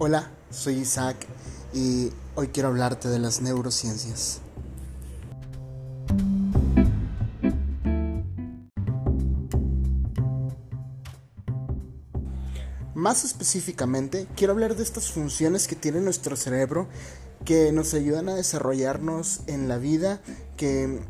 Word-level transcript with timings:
Hola, 0.00 0.30
soy 0.52 0.74
Isaac 0.74 1.16
y 1.74 2.12
hoy 2.36 2.48
quiero 2.48 2.68
hablarte 2.68 3.08
de 3.08 3.18
las 3.18 3.40
neurociencias. 3.40 4.38
Más 12.94 13.24
específicamente, 13.24 14.28
quiero 14.36 14.52
hablar 14.52 14.76
de 14.76 14.84
estas 14.84 15.10
funciones 15.10 15.66
que 15.66 15.74
tiene 15.74 16.00
nuestro 16.00 16.36
cerebro 16.36 16.86
que 17.44 17.72
nos 17.72 17.92
ayudan 17.92 18.28
a 18.28 18.36
desarrollarnos 18.36 19.40
en 19.48 19.66
la 19.66 19.78
vida, 19.78 20.20
que 20.56 21.00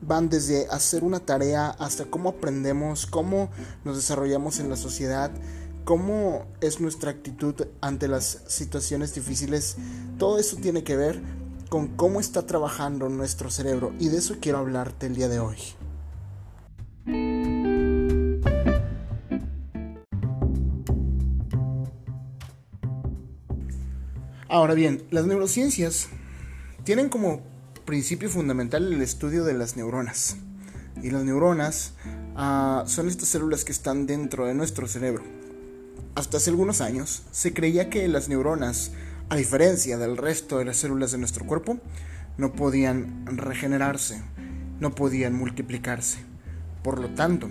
van 0.00 0.28
desde 0.28 0.68
hacer 0.68 1.02
una 1.02 1.18
tarea 1.18 1.70
hasta 1.70 2.04
cómo 2.04 2.28
aprendemos, 2.28 3.06
cómo 3.06 3.50
nos 3.84 3.96
desarrollamos 3.96 4.60
en 4.60 4.70
la 4.70 4.76
sociedad, 4.76 5.32
cómo 5.86 6.46
es 6.60 6.80
nuestra 6.80 7.12
actitud 7.12 7.54
ante 7.80 8.08
las 8.08 8.42
situaciones 8.48 9.14
difíciles. 9.14 9.76
Todo 10.18 10.40
eso 10.40 10.56
tiene 10.56 10.82
que 10.82 10.96
ver 10.96 11.20
con 11.68 11.86
cómo 11.96 12.18
está 12.18 12.44
trabajando 12.44 13.08
nuestro 13.08 13.50
cerebro 13.50 13.94
y 14.00 14.08
de 14.08 14.18
eso 14.18 14.34
quiero 14.40 14.58
hablarte 14.58 15.06
el 15.06 15.14
día 15.14 15.28
de 15.28 15.38
hoy. 15.38 15.58
Ahora 24.48 24.74
bien, 24.74 25.04
las 25.12 25.26
neurociencias 25.26 26.08
tienen 26.82 27.08
como 27.10 27.42
principio 27.84 28.28
fundamental 28.28 28.92
el 28.92 29.02
estudio 29.02 29.44
de 29.44 29.54
las 29.54 29.76
neuronas. 29.76 30.36
Y 31.00 31.10
las 31.10 31.22
neuronas 31.22 31.92
ah, 32.34 32.82
son 32.88 33.06
estas 33.06 33.28
células 33.28 33.64
que 33.64 33.70
están 33.70 34.06
dentro 34.06 34.46
de 34.46 34.54
nuestro 34.54 34.88
cerebro. 34.88 35.15
Hasta 36.16 36.38
hace 36.38 36.48
algunos 36.48 36.80
años 36.80 37.24
se 37.30 37.52
creía 37.52 37.90
que 37.90 38.08
las 38.08 38.30
neuronas, 38.30 38.90
a 39.28 39.36
diferencia 39.36 39.98
del 39.98 40.16
resto 40.16 40.56
de 40.56 40.64
las 40.64 40.78
células 40.78 41.12
de 41.12 41.18
nuestro 41.18 41.44
cuerpo, 41.44 41.78
no 42.38 42.54
podían 42.54 43.26
regenerarse, 43.26 44.22
no 44.80 44.94
podían 44.94 45.34
multiplicarse. 45.34 46.20
Por 46.82 47.00
lo 47.00 47.10
tanto, 47.10 47.50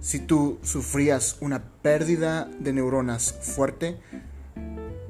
si 0.00 0.18
tú 0.18 0.58
sufrías 0.64 1.36
una 1.40 1.62
pérdida 1.62 2.50
de 2.58 2.72
neuronas 2.72 3.36
fuerte, 3.40 4.00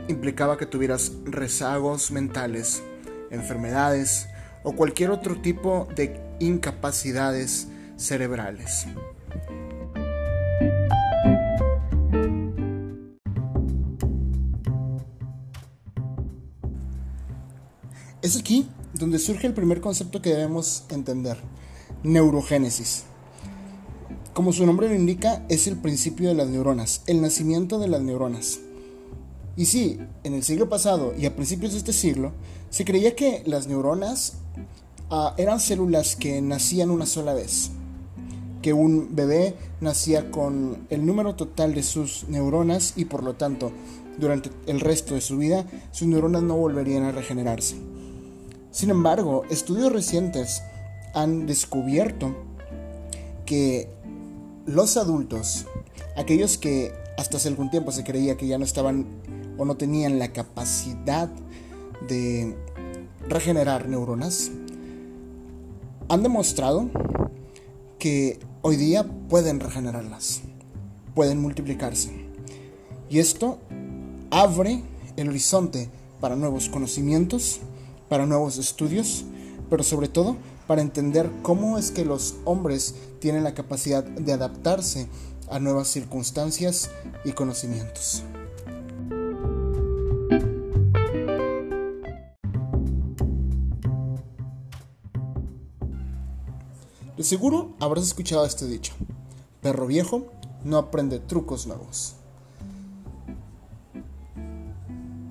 implicaba 0.08 0.58
que 0.58 0.67
tuvieras 0.67 1.12
rezagos 1.24 2.11
mentales, 2.11 2.83
enfermedades 3.30 4.28
o 4.64 4.77
cualquier 4.77 5.12
otro 5.12 5.41
tipo 5.41 5.89
de 5.97 6.20
incapacidades 6.41 7.69
cerebrales. 7.97 8.86
Es 18.22 18.36
aquí 18.36 18.68
donde 18.92 19.18
surge 19.18 19.46
el 19.46 19.54
primer 19.54 19.80
concepto 19.80 20.20
que 20.20 20.28
debemos 20.28 20.84
entender, 20.90 21.38
neurogénesis. 22.02 23.04
Como 24.34 24.52
su 24.52 24.66
nombre 24.66 24.90
lo 24.90 24.94
indica, 24.94 25.46
es 25.48 25.66
el 25.66 25.78
principio 25.78 26.28
de 26.28 26.34
las 26.34 26.48
neuronas, 26.48 27.00
el 27.06 27.22
nacimiento 27.22 27.78
de 27.78 27.88
las 27.88 28.02
neuronas. 28.02 28.60
Y 29.56 29.64
sí, 29.64 29.98
en 30.22 30.34
el 30.34 30.42
siglo 30.42 30.68
pasado 30.68 31.14
y 31.16 31.24
a 31.24 31.34
principios 31.34 31.72
de 31.72 31.78
este 31.78 31.94
siglo, 31.94 32.32
se 32.68 32.84
creía 32.84 33.16
que 33.16 33.42
las 33.46 33.68
neuronas 33.68 34.34
ah, 35.08 35.34
eran 35.38 35.58
células 35.58 36.14
que 36.14 36.42
nacían 36.42 36.90
una 36.90 37.06
sola 37.06 37.32
vez, 37.32 37.70
que 38.60 38.74
un 38.74 39.16
bebé 39.16 39.55
nacía 39.80 40.30
con 40.30 40.86
el 40.90 41.06
número 41.06 41.36
total 41.36 41.74
de 41.74 41.82
sus 41.82 42.28
neuronas 42.28 42.92
y 42.96 43.06
por 43.06 43.22
lo 43.22 43.36
tanto 43.36 43.72
durante 44.18 44.50
el 44.66 44.80
resto 44.80 45.14
de 45.14 45.22
su 45.22 45.38
vida 45.38 45.64
sus 45.90 46.06
neuronas 46.06 46.42
no 46.42 46.58
volverían 46.58 47.05
a 47.05 47.12
regenerarse. 47.12 47.77
Sin 48.70 48.91
embargo, 48.91 49.45
estudios 49.51 49.92
recientes 49.92 50.63
han 51.14 51.47
descubierto 51.47 52.35
que 53.45 53.89
los 54.67 54.97
adultos, 54.97 55.67
aquellos 56.17 56.57
que 56.57 56.92
hasta 57.19 57.36
hace 57.36 57.48
algún 57.48 57.70
tiempo 57.70 57.91
se 57.92 58.05
creía 58.05 58.36
que 58.36 58.47
ya 58.47 58.58
no 58.58 58.64
estaban 58.64 59.07
o 59.58 59.64
no 59.64 59.77
tenían 59.77 60.19
la 60.19 60.33
capacidad 60.33 61.29
de 62.08 62.57
regenerar 63.29 63.89
neuronas, 63.89 64.51
han 66.08 66.23
demostrado 66.23 66.89
que 67.98 68.39
hoy 68.63 68.77
día 68.77 69.05
pueden 69.29 69.61
regenerarlas, 69.61 70.41
pueden 71.14 71.41
multiplicarse. 71.41 72.11
Y 73.08 73.19
esto 73.19 73.58
abre 74.31 74.83
el 75.17 75.29
horizonte 75.29 75.91
para 76.20 76.37
nuevos 76.37 76.69
conocimientos, 76.69 77.61
para 78.10 78.26
nuevos 78.26 78.58
estudios, 78.58 79.24
pero 79.70 79.82
sobre 79.84 80.08
todo 80.08 80.36
para 80.66 80.82
entender 80.82 81.30
cómo 81.42 81.78
es 81.78 81.92
que 81.92 82.04
los 82.04 82.34
hombres 82.44 82.94
tienen 83.20 83.44
la 83.44 83.54
capacidad 83.54 84.04
de 84.04 84.32
adaptarse 84.32 85.08
a 85.48 85.60
nuevas 85.60 85.88
circunstancias 85.88 86.90
y 87.24 87.32
conocimientos. 87.32 88.24
De 97.16 97.24
seguro 97.24 97.74
habrás 97.78 98.04
escuchado 98.06 98.44
este 98.44 98.66
dicho, 98.66 98.92
perro 99.62 99.86
viejo 99.86 100.27
no 100.64 100.78
aprende 100.78 101.20
trucos 101.20 101.66
nuevos. 101.66 102.14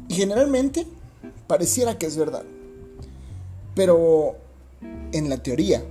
Y 0.07 0.13
generalmente 0.13 0.87
pareciera 1.47 1.97
que 1.97 2.05
es 2.05 2.15
verdad, 2.15 2.43
pero 3.79 4.35
en 5.13 5.29
la 5.29 5.41
teoría 5.41 5.81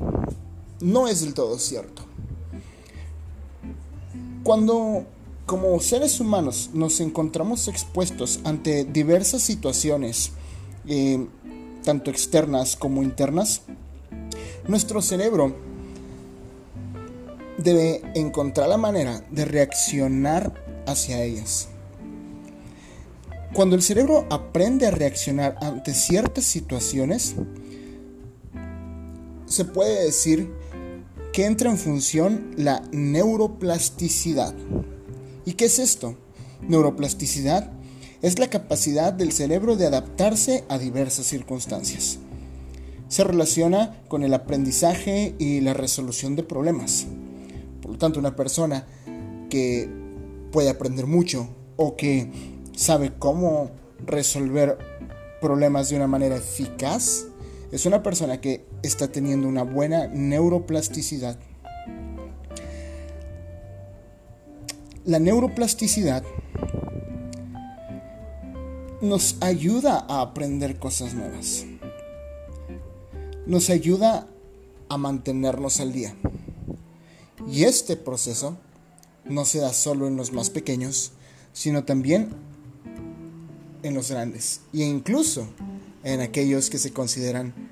no 0.83 1.09
es 1.09 1.23
del 1.23 1.33
todo 1.33 1.59
cierto. 1.59 2.03
Cuando 4.43 5.07
como 5.47 5.81
seres 5.81 6.21
humanos 6.21 6.69
nos 6.75 7.01
encontramos 7.01 7.67
expuestos 7.67 8.41
ante 8.45 8.85
diversas 8.85 9.41
situaciones, 9.41 10.33
eh, 10.87 11.27
tanto 11.83 12.11
externas 12.11 12.77
como 12.77 13.03
internas, 13.03 13.63
nuestro 14.67 15.01
cerebro 15.01 15.57
debe 17.57 18.03
encontrar 18.15 18.69
la 18.69 18.77
manera 18.77 19.25
de 19.31 19.47
reaccionar 19.47 20.53
hacia 20.87 21.23
ellas. 21.23 21.69
Cuando 23.55 23.77
el 23.77 23.83
cerebro 23.83 24.27
aprende 24.29 24.87
a 24.87 24.91
reaccionar 24.91 25.57
ante 25.63 25.95
ciertas 25.95 26.45
situaciones, 26.45 27.35
se 29.49 29.65
puede 29.65 30.05
decir 30.05 30.53
que 31.33 31.47
entra 31.47 31.71
en 31.71 31.79
función 31.79 32.53
la 32.57 32.83
neuroplasticidad. 32.93 34.55
¿Y 35.45 35.55
qué 35.55 35.67
es 35.67 35.79
esto? 35.79 36.17
Neuroplasticidad 36.63 37.73
es 38.23 38.39
la 38.39 38.49
capacidad 38.49 39.13
del 39.13 39.33
cerebro 39.33 39.77
de 39.77 39.87
adaptarse 39.87 40.65
a 40.69 40.79
diversas 40.79 41.27
circunstancias. 41.27 42.19
Se 43.09 43.25
relaciona 43.25 44.03
con 44.09 44.23
el 44.23 44.35
aprendizaje 44.35 45.35
y 45.39 45.61
la 45.61 45.73
resolución 45.73 46.37
de 46.37 46.43
problemas. 46.43 47.07
Por 47.81 47.93
lo 47.93 47.99
tanto, 47.99 48.21
una 48.21 48.37
persona 48.37 48.87
que 49.49 49.89
puede 50.53 50.69
aprender 50.69 51.07
mucho 51.07 51.49
o 51.77 51.97
que 51.97 52.31
sabe 52.77 53.13
cómo 53.19 53.71
resolver 54.05 54.79
problemas 55.41 55.89
de 55.89 55.97
una 55.97 56.07
manera 56.07 56.37
eficaz 56.37 57.27
es 57.71 57.87
una 57.87 58.03
persona 58.03 58.41
que 58.41 58.67
está 58.83 59.09
teniendo 59.09 59.49
una 59.49 59.63
buena 59.63 60.07
neuroplasticidad. 60.09 61.39
La 65.05 65.19
neuroplasticidad 65.19 66.23
nos 69.01 69.37
ayuda 69.41 70.05
a 70.09 70.21
aprender 70.21 70.79
cosas 70.79 71.15
nuevas. 71.15 71.65
Nos 73.47 73.71
ayuda 73.71 74.27
a 74.89 74.99
mantenernos 74.99 75.81
al 75.81 75.93
día. 75.93 76.15
Y 77.51 77.65
este 77.65 77.97
proceso 77.97 78.59
no 79.25 79.45
se 79.45 79.59
da 79.59 79.73
solo 79.73 80.07
en 80.07 80.17
los 80.17 80.33
más 80.33 80.51
pequeños, 80.51 81.13
sino 81.53 81.85
también 81.85 82.31
en 83.83 83.95
los 83.95 84.11
grandes 84.11 84.61
e 84.73 84.79
incluso 84.79 85.47
en 86.03 86.21
aquellos 86.21 86.71
que 86.71 86.79
se 86.79 86.93
consideran 86.93 87.68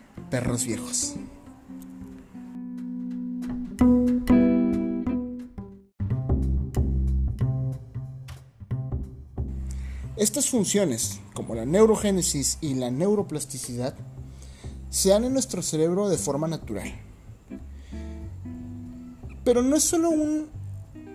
viejos. 0.65 1.15
Estas 10.17 10.49
funciones, 10.49 11.21
como 11.35 11.55
la 11.55 11.67
neurogénesis 11.67 12.59
y 12.61 12.75
la 12.75 12.91
neuroplasticidad, 12.91 13.95
se 14.91 15.11
dan 15.11 15.25
en 15.25 15.33
nuestro 15.33 15.63
cerebro 15.63 16.09
de 16.09 16.17
forma 16.17 16.49
natural 16.49 17.07
pero 19.47 19.63
no 19.63 19.77
es 19.77 19.85
solo 19.85 20.11
un 20.11 20.49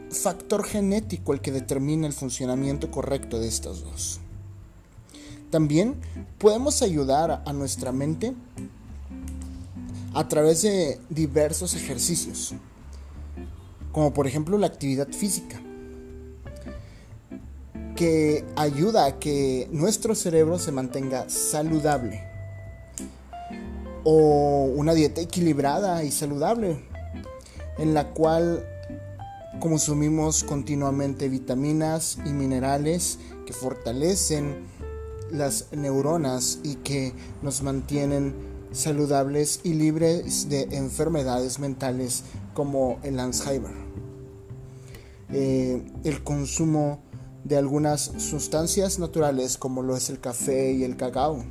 factor 0.09 0.63
genético 0.63 1.33
el 1.33 1.41
que 1.41 1.51
determina 1.51 2.07
el 2.07 2.13
funcionamiento 2.13 2.89
correcto 2.89 3.41
de 3.41 3.49
estas 3.49 3.83
dos. 3.83 4.21
También 5.49 5.97
podemos 6.37 6.81
ayudar 6.81 7.43
a 7.45 7.51
nuestra 7.51 7.91
mente 7.91 8.33
a 10.13 10.27
través 10.27 10.61
de 10.63 10.99
diversos 11.09 11.73
ejercicios, 11.73 12.53
como 13.91 14.13
por 14.13 14.27
ejemplo 14.27 14.57
la 14.57 14.67
actividad 14.67 15.07
física, 15.09 15.61
que 17.95 18.43
ayuda 18.55 19.05
a 19.05 19.19
que 19.19 19.67
nuestro 19.71 20.15
cerebro 20.15 20.59
se 20.59 20.71
mantenga 20.71 21.29
saludable, 21.29 22.23
o 24.03 24.65
una 24.75 24.93
dieta 24.93 25.21
equilibrada 25.21 26.03
y 26.03 26.11
saludable, 26.11 26.83
en 27.77 27.93
la 27.93 28.09
cual 28.09 28.67
consumimos 29.59 30.43
continuamente 30.43 31.29
vitaminas 31.29 32.17
y 32.25 32.29
minerales 32.31 33.19
que 33.45 33.53
fortalecen 33.53 34.65
las 35.31 35.67
neuronas 35.71 36.59
y 36.63 36.75
que 36.75 37.13
nos 37.41 37.61
mantienen 37.61 38.33
saludables 38.71 39.61
y 39.63 39.73
libres 39.73 40.49
de 40.49 40.63
enfermedades 40.71 41.59
mentales 41.59 42.23
como 42.53 42.99
el 43.03 43.19
Alzheimer. 43.19 43.73
Eh, 45.33 45.83
el 46.03 46.23
consumo 46.23 46.99
de 47.43 47.57
algunas 47.57 48.11
sustancias 48.17 48.99
naturales 48.99 49.57
como 49.57 49.81
lo 49.81 49.95
es 49.95 50.09
el 50.09 50.19
café 50.19 50.73
y 50.73 50.83
el 50.83 50.95
cacao. 50.97 51.43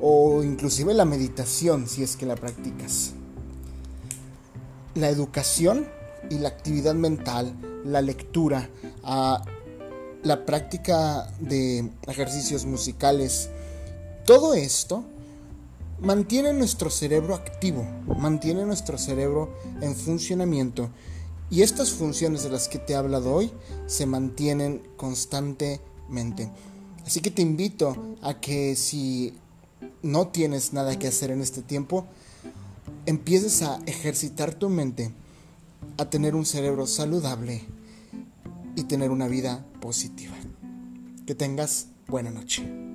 O 0.00 0.42
inclusive 0.42 0.92
la 0.92 1.04
meditación 1.04 1.86
si 1.86 2.02
es 2.02 2.16
que 2.16 2.26
la 2.26 2.34
practicas. 2.34 3.12
La 4.94 5.08
educación 5.08 5.86
y 6.30 6.38
la 6.38 6.48
actividad 6.48 6.94
mental, 6.94 7.54
la 7.84 8.00
lectura, 8.00 8.68
la 9.02 10.46
práctica 10.46 11.30
de 11.40 11.90
ejercicios 12.06 12.64
musicales, 12.64 13.50
todo 14.24 14.54
esto 14.54 15.04
mantiene 16.00 16.52
nuestro 16.52 16.90
cerebro 16.90 17.34
activo, 17.34 17.86
mantiene 18.18 18.64
nuestro 18.64 18.98
cerebro 18.98 19.54
en 19.80 19.94
funcionamiento 19.94 20.90
y 21.50 21.62
estas 21.62 21.92
funciones 21.92 22.42
de 22.42 22.50
las 22.50 22.68
que 22.68 22.78
te 22.78 22.94
he 22.94 22.96
hablado 22.96 23.32
hoy 23.32 23.52
se 23.86 24.06
mantienen 24.06 24.82
constantemente. 24.96 26.50
Así 27.06 27.20
que 27.20 27.30
te 27.30 27.42
invito 27.42 28.16
a 28.22 28.40
que 28.40 28.76
si 28.76 29.34
no 30.02 30.28
tienes 30.28 30.72
nada 30.72 30.98
que 30.98 31.06
hacer 31.06 31.30
en 31.30 31.40
este 31.40 31.62
tiempo, 31.62 32.06
empieces 33.06 33.62
a 33.62 33.78
ejercitar 33.86 34.54
tu 34.54 34.68
mente, 34.68 35.12
a 35.98 36.08
tener 36.08 36.34
un 36.34 36.46
cerebro 36.46 36.86
saludable 36.86 37.62
y 38.76 38.84
tener 38.84 39.10
una 39.10 39.28
vida 39.28 39.64
positiva. 39.80 40.34
Que 41.26 41.34
tengas 41.34 41.88
buena 42.06 42.30
noche. 42.30 42.93